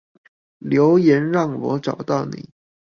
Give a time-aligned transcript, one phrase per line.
[0.57, 2.49] 留言讓我找到你